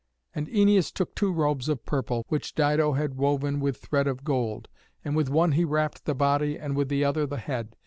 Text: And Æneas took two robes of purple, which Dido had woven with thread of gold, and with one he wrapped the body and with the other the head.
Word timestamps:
And 0.33 0.47
Æneas 0.47 0.91
took 0.91 1.13
two 1.13 1.31
robes 1.31 1.69
of 1.69 1.85
purple, 1.85 2.25
which 2.27 2.55
Dido 2.55 2.93
had 2.93 3.13
woven 3.17 3.59
with 3.59 3.77
thread 3.77 4.07
of 4.07 4.23
gold, 4.23 4.67
and 5.05 5.15
with 5.15 5.29
one 5.29 5.51
he 5.51 5.63
wrapped 5.63 6.05
the 6.05 6.15
body 6.15 6.57
and 6.57 6.75
with 6.75 6.89
the 6.89 7.03
other 7.05 7.27
the 7.27 7.37
head. 7.37 7.75